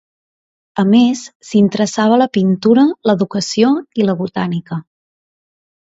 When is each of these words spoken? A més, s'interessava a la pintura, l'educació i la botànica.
A 0.83 0.85
més, 0.93 1.21
s'interessava 1.51 2.17
a 2.17 2.19
la 2.23 2.29
pintura, 2.39 2.87
l'educació 3.11 3.73
i 4.03 4.11
la 4.11 4.21
botànica. 4.27 4.85